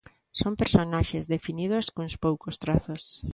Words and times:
Son 0.39 0.53
personaxes 0.61 1.29
definidos 1.35 1.85
cuns 1.95 2.15
poucos 2.23 2.55
trazos. 2.63 3.03